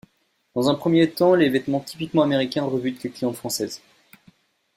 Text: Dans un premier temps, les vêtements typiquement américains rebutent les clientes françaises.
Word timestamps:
Dans 0.55 0.67
un 0.67 0.73
premier 0.73 1.11
temps, 1.11 1.35
les 1.35 1.49
vêtements 1.49 1.79
typiquement 1.79 2.23
américains 2.23 2.65
rebutent 2.65 3.03
les 3.03 3.11
clientes 3.11 3.35
françaises. 3.35 3.83